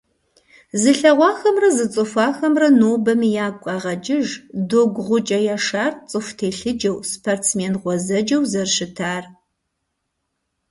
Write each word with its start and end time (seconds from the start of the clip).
Зылъэгъуахэмрэ 0.81 1.69
зыцӀыхуахэмрэ 1.77 2.67
нобэми 2.79 3.29
ягу 3.45 3.61
къагъэкӀыж 3.63 4.27
Догу-ГъукӀэ 4.69 5.39
Яшар 5.55 5.93
цӀыху 6.09 6.35
телъыджэу, 6.37 6.97
спортсмен 7.11 7.73
гъуэзэджэу 7.81 8.43
зэрыщытар. 8.51 9.23